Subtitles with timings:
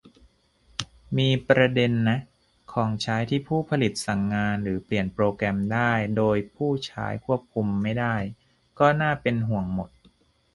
[1.17, 2.19] มีประเด็นนะ
[2.73, 8.15] ของใช้ที่ผู้ผลิตสั่งงานหรือเปลี่ยนโปรแกรมได้ โดยผู้ใช้ควบคุมไม่ได้
[8.79, 9.89] ก็น่าเป็นห่วงหมด